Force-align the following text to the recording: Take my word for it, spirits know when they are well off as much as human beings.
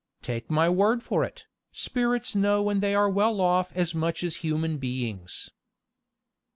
Take 0.23 0.49
my 0.49 0.67
word 0.67 1.03
for 1.03 1.23
it, 1.23 1.45
spirits 1.71 2.33
know 2.33 2.63
when 2.63 2.79
they 2.79 2.95
are 2.95 3.07
well 3.07 3.39
off 3.39 3.71
as 3.73 3.93
much 3.93 4.23
as 4.23 4.37
human 4.37 4.79
beings. 4.79 5.51